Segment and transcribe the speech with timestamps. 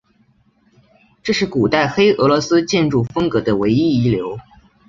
[1.21, 4.39] 这是古代黑俄罗斯建筑风格的唯一遗留。